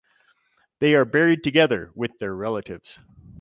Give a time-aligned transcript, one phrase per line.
[0.79, 2.97] They are buried together with their relatives.